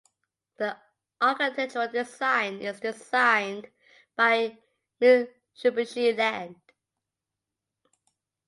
The 0.57 0.75
architectural 1.21 1.87
design 1.87 2.57
is 2.57 2.79
designed 2.79 3.67
by 4.15 4.57
Mitsubishi 4.99 6.17
Land. 6.17 6.55